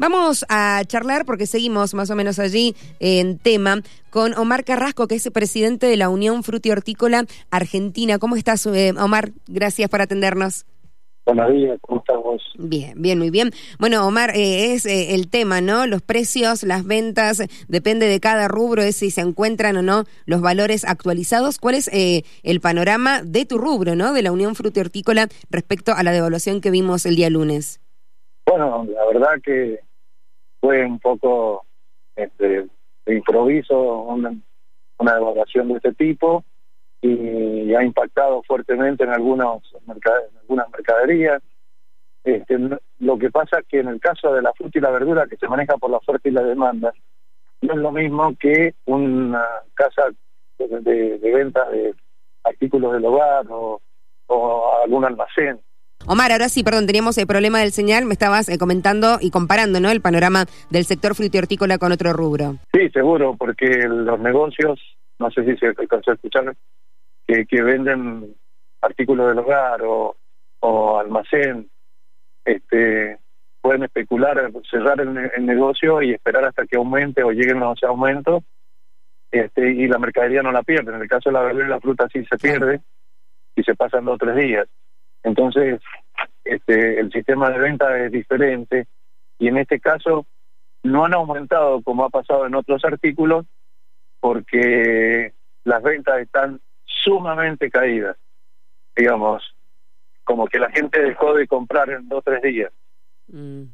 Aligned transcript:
Vamos 0.00 0.46
a 0.48 0.82
charlar 0.86 1.26
porque 1.26 1.44
seguimos 1.44 1.92
más 1.92 2.08
o 2.08 2.16
menos 2.16 2.38
allí 2.38 2.74
en 3.00 3.38
tema 3.38 3.82
con 4.08 4.32
Omar 4.32 4.64
Carrasco, 4.64 5.06
que 5.06 5.16
es 5.16 5.28
presidente 5.30 5.86
de 5.88 5.98
la 5.98 6.08
Unión 6.08 6.42
Frutihortícola 6.42 7.26
Argentina. 7.50 8.18
¿Cómo 8.18 8.36
estás, 8.36 8.64
eh, 8.64 8.94
Omar? 8.98 9.32
Gracias 9.46 9.90
por 9.90 10.00
atendernos. 10.00 10.64
Buenos 11.26 11.52
días, 11.52 11.78
¿cómo 11.82 12.00
estamos? 12.00 12.42
Bien, 12.58 12.94
bien, 12.96 13.18
muy 13.18 13.28
bien. 13.28 13.50
Bueno, 13.78 14.06
Omar, 14.06 14.30
eh, 14.30 14.72
es 14.72 14.86
eh, 14.86 15.14
el 15.14 15.28
tema, 15.28 15.60
¿no? 15.60 15.86
Los 15.86 16.00
precios, 16.00 16.62
las 16.62 16.86
ventas, 16.86 17.42
depende 17.68 18.06
de 18.06 18.20
cada 18.20 18.48
rubro, 18.48 18.80
es 18.80 18.96
si 18.96 19.10
se 19.10 19.20
encuentran 19.20 19.76
o 19.76 19.82
no 19.82 20.04
los 20.24 20.40
valores 20.40 20.86
actualizados. 20.86 21.58
¿Cuál 21.58 21.74
es 21.74 21.90
el 21.92 22.60
panorama 22.62 23.22
de 23.22 23.44
tu 23.44 23.58
rubro, 23.58 23.94
¿no? 23.96 24.14
De 24.14 24.22
la 24.22 24.32
Unión 24.32 24.54
Frutihortícola 24.54 25.28
respecto 25.50 25.92
a 25.92 26.02
la 26.02 26.12
devaluación 26.12 26.62
que 26.62 26.70
vimos 26.70 27.04
el 27.04 27.16
día 27.16 27.28
lunes. 27.28 27.82
Bueno, 28.46 28.86
la 28.88 29.06
verdad 29.06 29.40
que 29.44 29.78
fue 30.60 30.84
un 30.84 30.98
poco 30.98 31.64
este, 32.16 32.66
de 33.06 33.14
improviso 33.14 34.02
una, 34.02 34.34
una 34.98 35.16
evaluación 35.16 35.68
de 35.68 35.74
este 35.74 35.94
tipo 35.94 36.44
y 37.02 37.74
ha 37.74 37.82
impactado 37.82 38.42
fuertemente 38.42 39.04
en, 39.04 39.10
algunos 39.10 39.62
en 39.74 39.96
algunas 40.40 40.70
mercaderías. 40.70 41.42
Este, 42.22 42.58
lo 42.98 43.18
que 43.18 43.30
pasa 43.30 43.60
es 43.60 43.66
que 43.66 43.80
en 43.80 43.88
el 43.88 44.00
caso 44.00 44.34
de 44.34 44.42
la 44.42 44.52
fruta 44.52 44.78
y 44.78 44.82
la 44.82 44.90
verdura, 44.90 45.26
que 45.26 45.38
se 45.38 45.48
maneja 45.48 45.78
por 45.78 45.90
la 45.90 45.96
oferta 45.96 46.28
y 46.28 46.32
la 46.32 46.42
demanda, 46.42 46.92
no 47.62 47.72
es 47.72 47.78
lo 47.78 47.90
mismo 47.90 48.34
que 48.38 48.74
una 48.84 49.42
casa 49.74 50.10
de, 50.58 51.18
de 51.18 51.32
venta 51.32 51.68
de 51.70 51.94
artículos 52.44 52.92
del 52.92 53.06
hogar 53.06 53.46
o 53.50 53.80
algún 54.84 55.04
almacén. 55.06 55.60
Omar, 56.12 56.32
ahora 56.32 56.48
sí, 56.48 56.64
perdón, 56.64 56.88
teníamos 56.88 57.16
el 57.18 57.28
problema 57.28 57.60
del 57.60 57.70
señal, 57.70 58.04
me 58.04 58.14
estabas 58.14 58.48
eh, 58.48 58.58
comentando 58.58 59.18
y 59.20 59.30
comparando, 59.30 59.78
¿no? 59.78 59.92
El 59.92 60.00
panorama 60.00 60.44
del 60.68 60.84
sector 60.84 61.14
frutihortícola 61.14 61.78
con 61.78 61.92
otro 61.92 62.12
rubro. 62.12 62.56
Sí, 62.72 62.88
seguro, 62.90 63.36
porque 63.38 63.86
los 63.86 64.18
negocios, 64.18 64.80
no 65.20 65.30
sé 65.30 65.44
si 65.44 65.56
se 65.56 65.68
alcanzó 65.68 66.10
a 66.10 66.14
escuchar, 66.14 66.52
que, 67.28 67.62
venden 67.62 68.34
artículos 68.80 69.28
del 69.28 69.38
hogar 69.38 69.82
o, 69.84 70.98
almacén, 70.98 71.70
este, 72.44 73.20
pueden 73.60 73.84
especular, 73.84 74.50
cerrar 74.68 75.00
el, 75.00 75.46
negocio 75.46 76.02
y 76.02 76.10
esperar 76.10 76.44
hasta 76.44 76.66
que 76.66 76.76
aumente 76.76 77.22
o 77.22 77.30
lleguen 77.30 77.60
los 77.60 77.80
aumentos, 77.84 78.42
este, 79.30 79.70
y 79.70 79.86
la 79.86 80.00
mercadería 80.00 80.42
no 80.42 80.50
la 80.50 80.64
pierden. 80.64 80.96
En 80.96 81.02
el 81.02 81.08
caso 81.08 81.30
de 81.30 81.34
la 81.34 81.42
verdura 81.42 81.66
y 81.66 81.70
la 81.70 81.78
fruta 81.78 82.08
sí 82.12 82.24
se 82.24 82.36
pierde 82.36 82.80
y 83.54 83.62
se 83.62 83.76
pasan 83.76 84.06
dos 84.06 84.16
o 84.16 84.18
tres 84.18 84.34
días. 84.34 84.66
Entonces, 85.22 85.80
este, 86.44 87.00
el 87.00 87.12
sistema 87.12 87.50
de 87.50 87.58
venta 87.58 87.98
es 87.98 88.12
diferente 88.12 88.86
y 89.38 89.48
en 89.48 89.58
este 89.58 89.80
caso 89.80 90.26
no 90.82 91.04
han 91.04 91.14
aumentado 91.14 91.82
como 91.82 92.04
ha 92.04 92.10
pasado 92.10 92.46
en 92.46 92.54
otros 92.54 92.84
artículos 92.84 93.46
porque 94.20 95.32
las 95.64 95.82
ventas 95.82 96.20
están 96.20 96.60
sumamente 96.84 97.70
caídas, 97.70 98.16
digamos, 98.96 99.42
como 100.24 100.46
que 100.46 100.58
la 100.58 100.70
gente 100.70 101.00
dejó 101.00 101.34
de 101.34 101.46
comprar 101.46 101.90
en 101.90 102.08
dos 102.08 102.18
o 102.18 102.22
tres 102.22 102.42
días. 102.42 102.72
Mm, 103.28 103.64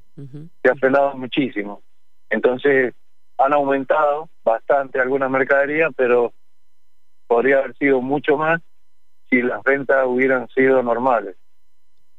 Se 0.63 0.71
ha 0.71 0.75
frenado 0.77 1.17
muchísimo. 1.17 1.83
Entonces, 2.31 2.95
han 3.39 3.53
aumentado 3.53 4.29
bastante 4.45 5.01
algunas 5.01 5.31
mercaderías, 5.31 5.93
pero 5.97 6.33
podría 7.27 7.59
haber 7.59 7.77
sido 7.77 8.01
mucho 8.01 8.37
más 8.37 8.61
si 9.31 9.43
las 9.43 9.63
ventas 9.63 10.05
hubieran 10.07 10.49
sido 10.49 10.83
normales. 10.83 11.37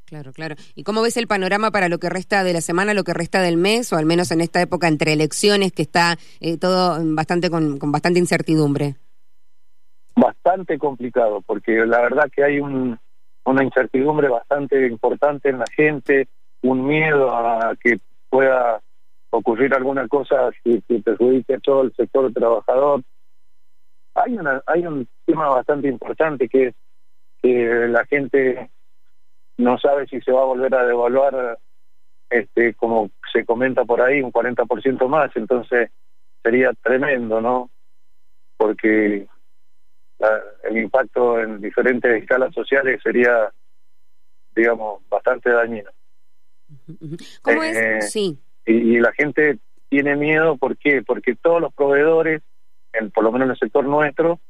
Claro, 0.08 0.32
claro. 0.32 0.56
¿Y 0.74 0.84
cómo 0.84 1.02
ves 1.02 1.18
el 1.18 1.28
panorama 1.28 1.70
para 1.70 1.90
lo 1.90 1.98
que 2.00 2.10
resta 2.10 2.46
de 2.46 2.54
la 2.54 2.62
semana, 2.62 2.94
lo 2.94 3.04
que 3.04 3.14
resta 3.14 3.42
del 3.42 3.58
mes, 3.58 3.92
o 3.92 3.98
al 3.98 4.06
menos 4.06 4.32
en 4.32 4.40
esta 4.40 4.62
época 4.62 4.88
entre 4.88 5.12
elecciones 5.12 5.74
que 5.74 5.82
está 5.82 6.16
eh, 6.40 6.58
todo 6.58 6.98
bastante 7.14 7.50
con, 7.50 7.78
con, 7.78 7.92
bastante 7.92 8.18
incertidumbre? 8.18 8.96
Bastante 10.16 10.78
complicado, 10.78 11.42
porque 11.42 11.86
la 11.86 12.02
verdad 12.02 12.30
que 12.34 12.42
hay 12.42 12.62
un, 12.62 12.98
una 13.44 13.64
incertidumbre 13.64 14.30
bastante 14.30 14.88
importante 14.88 15.50
en 15.50 15.60
la 15.60 15.66
gente, 15.76 16.30
un 16.62 16.88
miedo 16.88 17.36
a 17.36 17.76
que 17.76 18.00
pueda 18.30 18.82
ocurrir 19.30 19.74
alguna 19.74 20.08
cosa 20.08 20.52
que, 20.64 20.82
que 20.88 21.00
perjudique 21.00 21.56
a 21.56 21.60
todo 21.60 21.82
el 21.82 21.94
sector 21.94 22.32
trabajador. 22.32 23.04
Hay, 24.16 24.38
una, 24.38 24.62
hay 24.66 24.88
un 24.88 25.06
tema 25.26 25.50
bastante 25.50 25.90
importante 25.90 26.48
que 26.48 26.68
es 26.68 26.76
que 27.48 27.88
la 27.88 28.06
gente 28.06 28.70
no 29.58 29.78
sabe 29.80 30.08
si 30.08 30.22
se 30.22 30.32
va 30.32 30.42
a 30.42 30.46
volver 30.46 30.74
a 30.76 30.86
devaluar, 30.86 31.58
este, 32.30 32.74
como 32.76 33.10
se 33.32 33.46
comenta 33.46 33.86
por 33.86 34.02
ahí, 34.02 34.22
un 34.22 34.32
40% 34.32 35.08
más, 35.08 35.36
entonces 35.36 35.90
sería 36.44 36.72
tremendo, 36.84 37.42
¿no? 37.42 37.70
Porque 38.58 39.28
el 40.64 40.78
impacto 40.78 41.40
en 41.40 41.62
diferentes 41.62 42.24
escalas 42.24 42.54
sociales 42.54 43.00
sería, 43.04 43.52
digamos, 44.56 45.08
bastante 45.10 45.52
dañino. 45.52 45.92
¿Cómo 47.42 47.64
es? 47.64 47.78
Eh, 47.78 48.02
sí. 48.02 48.40
Y, 48.66 49.00
la 49.00 49.14
gente 49.14 49.60
tiene 49.90 50.16
miedo, 50.18 50.58
¿por 50.58 50.76
qué? 50.78 51.02
Porque 51.02 51.36
todos 51.36 51.62
los 51.62 51.74
proveedores, 51.74 52.42
en, 52.92 53.12
por 53.12 53.24
lo 53.24 53.32
menos 53.32 53.46
en 53.46 53.52
el 53.52 53.58
sector 53.58 53.86
nuestro, 53.86 54.42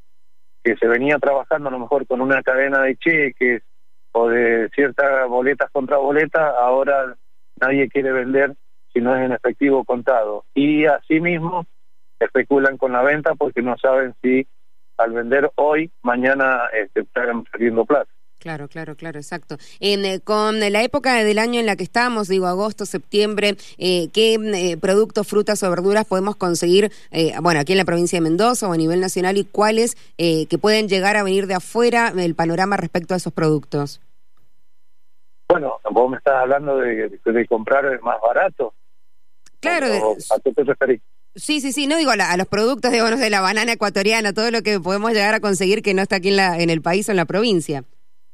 que 0.68 0.76
se 0.76 0.86
venía 0.86 1.18
trabajando 1.18 1.70
a 1.70 1.72
lo 1.72 1.78
mejor 1.78 2.06
con 2.06 2.20
una 2.20 2.42
cadena 2.42 2.82
de 2.82 2.96
cheques 2.96 3.62
o 4.12 4.28
de 4.28 4.68
ciertas 4.74 5.26
boletas 5.26 5.70
contra 5.70 5.96
boletas, 5.96 6.54
ahora 6.58 7.16
nadie 7.58 7.88
quiere 7.88 8.12
vender 8.12 8.54
si 8.92 9.00
no 9.00 9.16
es 9.16 9.24
en 9.24 9.32
efectivo 9.32 9.84
contado. 9.84 10.44
Y 10.54 10.84
asimismo 10.84 11.64
especulan 12.20 12.76
con 12.76 12.92
la 12.92 13.02
venta 13.02 13.34
porque 13.34 13.62
no 13.62 13.78
saben 13.78 14.14
si 14.20 14.46
al 14.98 15.12
vender 15.12 15.50
hoy, 15.54 15.90
mañana 16.02 16.64
este, 16.74 17.00
están 17.00 17.44
perdiendo 17.44 17.86
plata. 17.86 18.10
Claro, 18.38 18.68
claro, 18.68 18.94
claro, 18.94 19.18
exacto. 19.18 19.56
Eh, 19.80 20.20
con 20.20 20.60
la 20.60 20.82
época 20.82 21.14
del 21.24 21.38
año 21.38 21.58
en 21.58 21.66
la 21.66 21.74
que 21.74 21.82
estamos, 21.82 22.28
digo 22.28 22.46
agosto, 22.46 22.86
septiembre, 22.86 23.56
eh, 23.78 24.08
¿qué 24.12 24.34
eh, 24.34 24.76
productos, 24.76 25.26
frutas 25.26 25.62
o 25.64 25.70
verduras 25.70 26.04
podemos 26.04 26.36
conseguir, 26.36 26.92
bueno, 27.42 27.60
aquí 27.60 27.72
en 27.72 27.78
la 27.78 27.84
provincia 27.84 28.18
de 28.18 28.20
Mendoza 28.20 28.68
o 28.68 28.72
a 28.72 28.76
nivel 28.76 29.00
nacional 29.00 29.36
y 29.36 29.44
cuáles 29.44 29.96
que 30.16 30.58
pueden 30.60 30.88
llegar 30.88 31.16
a 31.16 31.22
venir 31.22 31.46
de 31.46 31.54
afuera, 31.54 32.12
el 32.16 32.34
panorama 32.34 32.76
respecto 32.76 33.14
a 33.14 33.16
esos 33.16 33.32
productos? 33.32 34.00
Bueno, 35.48 35.80
vos 35.90 36.10
me 36.10 36.18
estás 36.18 36.34
hablando 36.34 36.78
de, 36.78 37.20
de 37.24 37.46
comprar 37.46 38.00
más 38.02 38.20
barato. 38.20 38.74
Claro. 39.60 39.86
¿A 40.30 40.40
qué 40.40 40.52
te 40.52 40.62
referís? 40.62 41.00
Sí, 41.34 41.60
sí, 41.60 41.72
sí, 41.72 41.86
no 41.86 41.96
digo 41.96 42.10
a, 42.10 42.36
los 42.36 42.46
productos 42.46 42.90
de, 42.90 43.02
de 43.02 43.30
la 43.30 43.40
banana 43.40 43.72
ecuatoriana, 43.72 44.32
todo 44.32 44.50
lo 44.50 44.62
que 44.62 44.78
podemos 44.80 45.12
llegar 45.12 45.34
a 45.34 45.40
conseguir 45.40 45.82
que 45.82 45.94
no 45.94 46.02
está 46.02 46.16
aquí 46.16 46.28
en, 46.28 46.36
la, 46.36 46.58
en 46.58 46.70
el 46.70 46.82
país 46.82 47.08
o 47.08 47.12
en 47.12 47.16
la 47.16 47.24
provincia. 47.24 47.84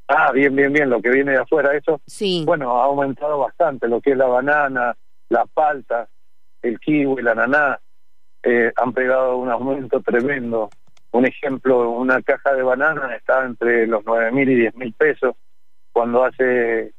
Ah, 0.07 0.31
bien, 0.31 0.55
bien, 0.55 0.71
bien, 0.71 0.89
lo 0.89 1.01
que 1.01 1.09
viene 1.09 1.31
de 1.31 1.39
afuera, 1.39 1.75
eso. 1.75 1.99
Sí. 2.05 2.43
Bueno, 2.45 2.79
ha 2.79 2.85
aumentado 2.85 3.39
bastante 3.39 3.87
lo 3.87 4.01
que 4.01 4.11
es 4.11 4.17
la 4.17 4.27
banana, 4.27 4.95
la 5.29 5.45
palta, 5.45 6.07
el 6.61 6.79
kiwi, 6.79 7.21
la 7.23 7.31
ananá, 7.31 7.79
eh, 8.43 8.71
han 8.75 8.93
pegado 8.93 9.37
un 9.37 9.49
aumento 9.49 10.01
tremendo. 10.01 10.69
Un 11.11 11.25
ejemplo, 11.25 11.89
una 11.91 12.21
caja 12.21 12.53
de 12.53 12.61
banana 12.61 13.15
está 13.15 13.45
entre 13.45 13.87
los 13.87 14.03
nueve 14.05 14.31
mil 14.31 14.49
y 14.49 14.55
diez 14.55 14.75
mil 14.75 14.93
pesos, 14.93 15.35
cuando 15.91 16.23
hace 16.23 16.93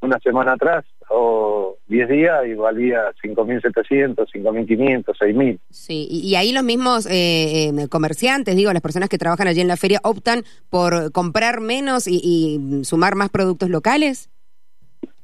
una 0.00 0.18
semana 0.18 0.52
atrás 0.52 0.84
o 1.08 1.76
10 1.86 2.08
días 2.08 2.46
y 2.46 2.54
valía 2.54 3.12
5.700, 3.22 4.26
5.500, 4.32 5.04
6.000. 5.04 5.58
Sí, 5.70 6.08
y, 6.10 6.34
ahí 6.34 6.52
los 6.52 6.64
mismos 6.64 7.06
eh, 7.06 7.68
eh, 7.68 7.88
comerciantes, 7.88 8.56
digo, 8.56 8.72
las 8.72 8.82
personas 8.82 9.08
que 9.08 9.18
trabajan 9.18 9.48
allí 9.48 9.60
en 9.60 9.68
la 9.68 9.76
feria, 9.76 10.00
optan 10.02 10.42
por 10.70 11.12
comprar 11.12 11.60
menos 11.60 12.06
y, 12.08 12.82
sumar 12.84 13.14
más 13.14 13.30
productos 13.30 13.68
locales. 13.68 14.30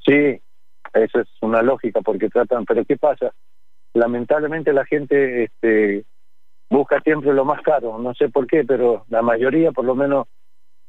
Sí, 0.04 0.40
eso 0.94 1.20
es 1.20 1.28
una 1.40 1.62
lógica 1.62 2.00
porque 2.02 2.28
tratan, 2.28 2.64
pero 2.64 2.84
¿qué 2.84 2.96
pasa? 2.96 3.32
Lamentablemente 3.94 4.72
la 4.72 4.84
gente 4.84 5.44
este, 5.44 6.04
busca 6.70 7.00
siempre 7.00 7.32
lo 7.32 7.44
más 7.44 7.62
caro, 7.62 7.98
no 7.98 8.14
sé 8.14 8.28
por 8.28 8.46
qué, 8.46 8.64
pero 8.64 9.04
la 9.08 9.22
mayoría, 9.22 9.72
por 9.72 9.84
lo 9.84 9.94
menos, 9.94 10.26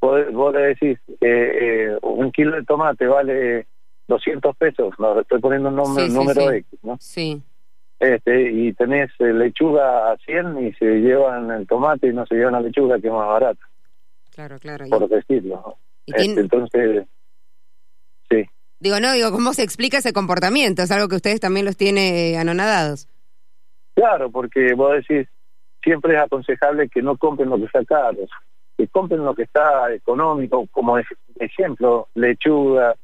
vos, 0.01 0.31
vos 0.31 0.53
le 0.53 0.61
decís, 0.61 0.99
eh, 1.21 1.97
un 2.01 2.31
kilo 2.31 2.55
de 2.55 2.63
tomate 2.63 3.07
vale 3.07 3.67
200 4.09 4.57
pesos, 4.57 4.93
no, 4.97 5.19
estoy 5.21 5.39
poniendo 5.39 5.69
un 5.69 5.75
nombre, 5.75 6.09
número 6.09 6.51
X, 6.51 6.79
¿no? 6.83 6.97
Sí. 6.99 7.41
Este, 7.99 8.51
y 8.51 8.73
tenés 8.73 9.11
eh, 9.19 9.31
lechuga 9.33 10.11
a 10.11 10.17
100 10.17 10.67
y 10.67 10.73
se 10.73 10.85
llevan 10.85 11.51
el 11.51 11.67
tomate 11.67 12.07
y 12.07 12.13
no 12.13 12.25
se 12.25 12.35
llevan 12.35 12.53
la 12.53 12.61
lechuga 12.61 12.99
que 12.99 13.07
es 13.07 13.13
más 13.13 13.27
barata. 13.27 13.69
Claro, 14.33 14.57
claro. 14.57 14.85
Por 14.89 15.07
decirlo. 15.07 15.77
Este, 16.07 16.39
entonces, 16.39 17.05
sí. 18.29 18.45
Digo, 18.79 18.99
no, 18.99 19.13
digo, 19.13 19.31
¿cómo 19.31 19.53
se 19.53 19.63
explica 19.63 19.99
ese 19.99 20.13
comportamiento? 20.13 20.81
Es 20.81 20.91
algo 20.91 21.07
que 21.07 21.17
ustedes 21.17 21.39
también 21.39 21.65
los 21.65 21.77
tiene 21.77 22.37
anonadados. 22.37 23.07
Claro, 23.93 24.31
porque 24.31 24.73
vos 24.73 24.93
decís, 24.93 25.27
siempre 25.83 26.15
es 26.15 26.21
aconsejable 26.21 26.89
que 26.89 27.01
no 27.01 27.17
compren 27.17 27.49
lo 27.49 27.57
que 27.57 27.65
está 27.65 27.85
caro, 27.85 28.17
que 28.77 28.87
compren 28.87 29.23
lo 29.23 29.35
que 29.35 29.43
está 29.43 29.93
económico, 29.93 30.65
como 30.71 30.97
ejemplo, 31.37 32.07
lechuga, 32.15 32.95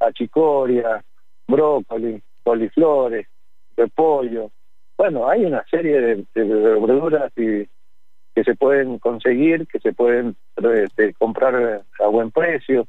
achicoria, 0.00 1.02
brócoli, 1.46 2.20
coliflores, 2.42 3.26
repollo. 3.76 4.50
Bueno, 4.96 5.28
hay 5.28 5.44
una 5.44 5.64
serie 5.70 6.00
de, 6.00 6.24
verduras 6.34 7.32
y, 7.36 7.66
que 8.34 8.44
se 8.44 8.54
pueden 8.54 8.98
conseguir, 8.98 9.66
que 9.66 9.80
se 9.80 9.92
pueden 9.92 10.36
este, 10.56 11.14
comprar 11.14 11.82
a 11.98 12.06
buen 12.06 12.30
precio 12.30 12.86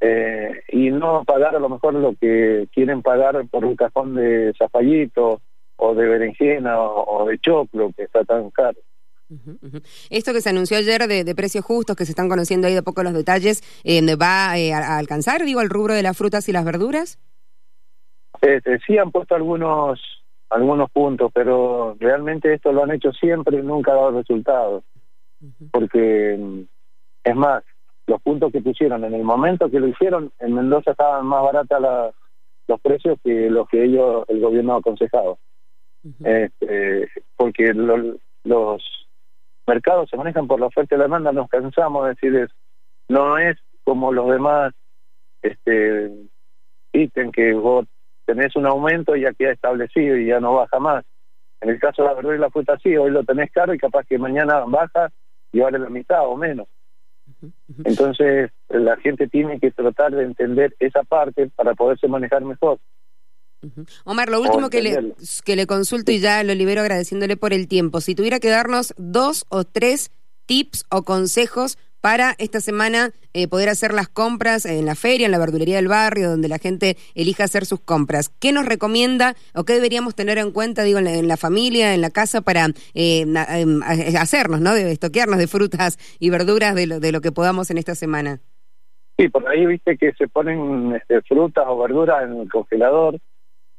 eh, 0.00 0.62
y 0.68 0.90
no 0.90 1.24
pagar 1.24 1.56
a 1.56 1.58
lo 1.58 1.68
mejor 1.68 1.94
lo 1.94 2.14
que 2.14 2.66
quieren 2.72 3.02
pagar 3.02 3.46
por 3.48 3.64
un 3.64 3.76
cajón 3.76 4.14
de 4.14 4.52
zapallito 4.58 5.40
o 5.76 5.94
de 5.94 6.06
berenjena 6.06 6.80
o, 6.80 7.26
de 7.26 7.38
choclo 7.38 7.90
que 7.96 8.04
está 8.04 8.24
tan 8.24 8.50
caro. 8.50 8.78
Esto 10.10 10.32
que 10.32 10.40
se 10.40 10.50
anunció 10.50 10.76
ayer 10.76 11.06
de, 11.06 11.34
precios 11.34 11.64
justos, 11.64 11.96
que 11.96 12.04
se 12.04 12.12
están 12.12 12.28
conociendo 12.28 12.66
ahí 12.66 12.74
de 12.74 12.82
poco 12.82 13.02
los 13.02 13.14
detalles, 13.14 13.62
eh, 13.84 14.00
¿va 14.16 14.58
eh, 14.58 14.72
a, 14.72 14.98
alcanzar, 14.98 15.42
digo, 15.44 15.60
el 15.60 15.70
rubro 15.70 15.94
de 15.94 16.02
las 16.02 16.16
frutas 16.16 16.48
y 16.48 16.52
las 16.52 16.64
verduras? 16.64 17.18
Este, 18.40 18.78
sí 18.86 18.98
han 18.98 19.10
puesto 19.10 19.34
algunos 19.34 20.00
algunos 20.50 20.90
puntos, 20.90 21.32
pero 21.34 21.96
realmente 21.98 22.52
esto 22.54 22.72
lo 22.72 22.84
han 22.84 22.92
hecho 22.92 23.12
siempre 23.12 23.58
y 23.58 23.62
nunca 23.62 23.92
ha 23.92 23.96
dado 23.96 24.10
resultados. 24.12 24.84
Porque, 25.72 26.36
mm, 26.38 26.60
es 27.24 27.36
más, 27.36 27.64
los 28.06 28.22
puntos 28.22 28.52
que 28.52 28.60
pusieron 28.60 29.04
en 29.04 29.14
el 29.14 29.24
momento 29.24 29.70
que 29.70 29.80
lo 29.80 29.88
hicieron, 29.88 30.30
en 30.38 30.54
Mendoza 30.54 30.92
estaban 30.92 31.26
más 31.26 31.42
baratas 31.42 32.12
los 32.68 32.80
precios 32.80 33.18
que 33.24 33.50
los 33.50 33.68
que 33.68 33.84
ellos, 33.84 34.24
el 34.28 34.40
gobierno 34.40 34.74
ha 34.74 34.78
aconsejado. 34.78 35.38
este, 36.22 37.08
porque 37.36 37.72
los 37.72 38.82
mercados 39.66 40.08
se 40.10 40.16
manejan 40.16 40.46
por 40.46 40.60
la 40.60 40.66
oferta 40.66 40.94
y 40.94 40.98
la 40.98 41.04
demanda, 41.04 41.32
nos 41.32 41.48
cansamos 41.48 42.04
de 42.04 42.10
decir 42.10 42.34
eso. 42.36 42.54
No 43.08 43.38
es 43.38 43.56
como 43.84 44.12
los 44.12 44.30
demás 44.30 44.72
este 45.42 46.10
ítem 46.92 47.30
que 47.30 47.52
vos 47.52 47.86
tenés 48.24 48.56
un 48.56 48.66
aumento 48.66 49.14
y 49.16 49.22
ya 49.22 49.32
queda 49.32 49.52
establecido 49.52 50.16
y 50.16 50.26
ya 50.26 50.40
no 50.40 50.54
baja 50.54 50.78
más. 50.78 51.04
En 51.60 51.70
el 51.70 51.78
caso 51.78 52.02
de 52.02 52.08
la 52.08 52.14
verdura 52.14 52.36
y 52.36 52.40
la 52.40 52.50
fruta 52.50 52.78
sí, 52.82 52.96
hoy 52.96 53.10
lo 53.10 53.24
tenés 53.24 53.50
caro 53.50 53.74
y 53.74 53.78
capaz 53.78 54.04
que 54.04 54.18
mañana 54.18 54.64
baja 54.66 55.10
y 55.52 55.60
vale 55.60 55.78
la 55.78 55.88
mitad 55.88 56.26
o 56.26 56.36
menos. 56.36 56.68
Entonces, 57.84 58.50
la 58.68 58.96
gente 58.96 59.28
tiene 59.28 59.58
que 59.58 59.70
tratar 59.70 60.12
de 60.12 60.24
entender 60.24 60.74
esa 60.78 61.02
parte 61.02 61.50
para 61.54 61.74
poderse 61.74 62.08
manejar 62.08 62.44
mejor. 62.44 62.78
Omar, 64.04 64.28
lo 64.28 64.40
último 64.40 64.70
que 64.70 64.82
le, 64.82 65.14
que 65.44 65.56
le 65.56 65.66
consulto 65.66 66.12
y 66.12 66.20
ya 66.20 66.42
lo 66.44 66.54
libero 66.54 66.80
agradeciéndole 66.80 67.36
por 67.36 67.52
el 67.52 67.68
tiempo. 67.68 68.00
Si 68.00 68.14
tuviera 68.14 68.40
que 68.40 68.48
darnos 68.48 68.94
dos 68.96 69.46
o 69.48 69.64
tres 69.64 70.10
tips 70.46 70.84
o 70.90 71.02
consejos 71.02 71.78
para 72.04 72.34
esta 72.36 72.60
semana 72.60 73.12
eh, 73.32 73.48
poder 73.48 73.70
hacer 73.70 73.94
las 73.94 74.08
compras 74.08 74.66
en 74.66 74.84
la 74.84 74.94
feria, 74.94 75.24
en 75.24 75.32
la 75.32 75.38
verdulería 75.38 75.76
del 75.76 75.88
barrio, 75.88 76.28
donde 76.28 76.48
la 76.48 76.58
gente 76.58 76.98
elija 77.14 77.44
hacer 77.44 77.64
sus 77.64 77.80
compras. 77.80 78.28
¿Qué 78.28 78.52
nos 78.52 78.66
recomienda 78.66 79.36
o 79.54 79.64
qué 79.64 79.72
deberíamos 79.72 80.14
tener 80.14 80.36
en 80.36 80.52
cuenta, 80.52 80.82
digo, 80.82 80.98
en 80.98 81.26
la, 81.28 81.36
familia, 81.38 81.94
en 81.94 82.02
la 82.02 82.10
casa, 82.10 82.42
para 82.42 82.66
eh, 82.92 83.22
em, 83.22 83.80
hacernos, 83.82 84.60
¿no? 84.60 84.74
De 84.74 84.92
estoquearnos 84.92 85.38
de 85.38 85.46
frutas 85.46 85.96
y 86.20 86.28
verduras 86.28 86.74
de 86.74 86.86
lo, 86.88 87.00
de 87.00 87.10
lo 87.10 87.22
que 87.22 87.32
podamos 87.32 87.70
en 87.70 87.78
esta 87.78 87.94
semana? 87.94 88.38
Sí, 89.16 89.30
por 89.30 89.48
ahí 89.48 89.64
viste 89.64 89.96
que 89.96 90.12
se 90.12 90.28
ponen 90.28 90.92
este, 90.96 91.22
frutas 91.22 91.64
o 91.66 91.78
verduras 91.78 92.24
en 92.24 92.40
el 92.40 92.50
congelador 92.50 93.18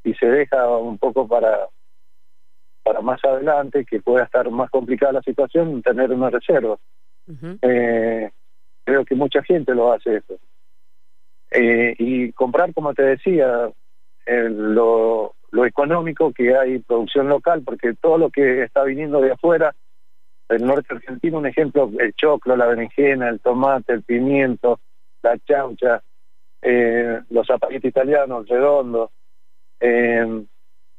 y 0.06 0.14
se 0.14 0.28
deja 0.28 0.78
un 0.78 0.98
poco 0.98 1.28
para 1.28 1.68
para 2.84 3.02
más 3.02 3.20
adelante, 3.26 3.84
que 3.84 4.00
pueda 4.00 4.26
estar 4.26 4.50
más 4.52 4.70
complicada 4.70 5.14
la 5.14 5.22
situación, 5.24 5.82
tener 5.82 6.12
una 6.12 6.30
reserva 6.30 6.78
eh, 7.62 8.30
creo 8.84 9.06
que 9.06 9.16
mucha 9.16 9.42
gente 9.44 9.74
lo 9.74 9.92
hace 9.92 10.18
eso. 10.18 10.38
Eh, 11.52 11.96
y 11.98 12.32
comprar, 12.34 12.74
como 12.74 12.94
te 12.94 13.04
decía, 13.04 13.72
lo, 14.28 15.36
lo 15.52 15.66
económico 15.66 16.32
que 16.34 16.56
hay 16.56 16.80
producción 16.80 17.30
local, 17.30 17.64
porque 17.66 17.94
todo 17.96 18.18
lo 18.18 18.30
que 18.30 18.64
está 18.64 18.84
viniendo 18.84 19.22
de 19.22 19.32
afuera, 19.32 19.74
el 20.50 20.66
norte 20.66 20.94
argentino, 20.94 21.40
un 21.40 21.48
ejemplo, 21.48 21.90
el 21.98 22.14
choclo, 22.14 22.56
la 22.56 22.68
berenjena, 22.68 23.30
el 23.30 23.40
tomate, 23.40 23.94
el 23.94 24.04
pimiento, 24.04 24.80
la 25.24 25.38
chaucha, 25.40 26.04
eh, 26.62 27.22
los 27.30 27.48
zapatitos 27.48 27.86
italianos, 27.86 28.48
redondos, 28.48 29.10
eh, 29.80 30.46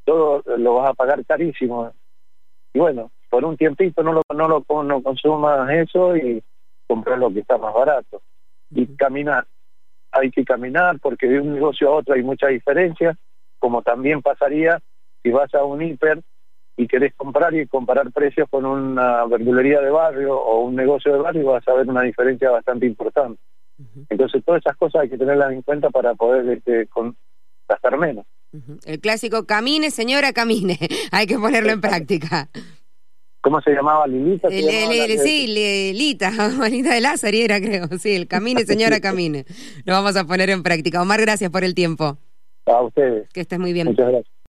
todo 0.04 0.42
lo 0.56 0.74
vas 0.74 0.90
a 0.90 0.94
pagar 0.94 1.24
carísimo. 1.26 1.92
Y 2.72 2.78
bueno, 2.78 3.10
por 3.28 3.44
un 3.44 3.56
tiempito 3.56 4.02
no 4.02 4.12
lo, 4.12 4.22
no 4.34 4.48
lo 4.48 4.82
no 4.84 5.02
consumas 5.02 5.68
eso 5.70 6.16
y 6.16 6.42
comprar 6.86 7.18
lo 7.18 7.32
que 7.32 7.40
está 7.40 7.58
más 7.58 7.74
barato. 7.74 8.22
Y 8.70 8.86
caminar. 8.96 9.46
Hay 10.12 10.30
que 10.30 10.44
caminar 10.44 10.98
porque 11.00 11.26
de 11.26 11.40
un 11.40 11.54
negocio 11.54 11.88
a 11.88 11.96
otro 11.96 12.14
hay 12.14 12.22
mucha 12.22 12.48
diferencia, 12.48 13.16
como 13.58 13.82
también 13.82 14.22
pasaría 14.22 14.80
si 15.22 15.30
vas 15.30 15.52
a 15.54 15.64
un 15.64 15.82
hiper 15.82 16.20
y 16.76 16.86
querés 16.86 17.14
comprar 17.14 17.54
y 17.54 17.66
comparar 17.66 18.12
precios 18.12 18.48
con 18.50 18.64
una 18.64 19.24
verdulería 19.26 19.80
de 19.80 19.90
barrio 19.90 20.36
o 20.36 20.60
un 20.60 20.76
negocio 20.76 21.12
de 21.12 21.18
barrio, 21.18 21.46
vas 21.46 21.66
a 21.66 21.74
ver 21.74 21.88
una 21.88 22.02
diferencia 22.02 22.50
bastante 22.50 22.86
importante. 22.86 23.40
Entonces, 24.08 24.42
todas 24.44 24.60
esas 24.60 24.76
cosas 24.76 25.02
hay 25.02 25.10
que 25.10 25.18
tenerlas 25.18 25.52
en 25.52 25.62
cuenta 25.62 25.90
para 25.90 26.14
poder 26.14 26.48
este, 26.48 26.86
con, 26.86 27.16
gastar 27.68 27.98
menos. 27.98 28.26
El 28.84 29.00
clásico 29.00 29.46
camine, 29.46 29.90
señora, 29.90 30.32
camine. 30.32 30.78
hay 31.12 31.26
que 31.26 31.38
ponerlo 31.38 31.72
en 31.72 31.80
práctica. 31.80 32.48
¿Cómo 33.46 33.60
se 33.60 33.70
llamaba? 33.70 34.08
¿Lilita? 34.08 34.48
sí, 34.50 35.46
Lilita, 35.46 36.32
Juanita 36.56 36.90
de 36.94 37.00
Lázaro 37.00 37.36
era, 37.36 37.60
creo. 37.60 37.86
Sí, 37.98 38.14
el 38.14 38.26
camine, 38.26 38.64
señora, 38.64 38.98
camine. 39.00 39.44
Lo 39.84 39.92
vamos 39.92 40.16
a 40.16 40.24
poner 40.24 40.50
en 40.50 40.62
práctica. 40.62 41.00
Omar, 41.00 41.20
gracias 41.20 41.50
por 41.50 41.62
el 41.62 41.74
tiempo. 41.74 42.18
A 42.66 42.82
ustedes. 42.82 43.28
Que 43.32 43.42
estés 43.42 43.60
muy 43.60 43.72
bien. 43.72 43.86
Muchas 43.86 44.08
gracias. 44.08 44.36